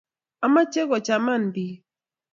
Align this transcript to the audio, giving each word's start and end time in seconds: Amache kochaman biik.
Amache 0.45 0.81
kochaman 0.89 1.41
biik. 1.53 1.79